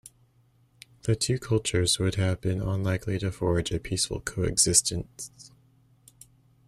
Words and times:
The 1.03 1.15
two 1.15 1.37
cultures 1.37 1.99
would 1.99 2.15
have 2.15 2.41
been 2.41 2.59
unlikely 2.59 3.19
to 3.19 3.31
forge 3.31 3.69
a 3.71 3.79
peaceful 3.79 4.19
co-existence. 4.19 5.29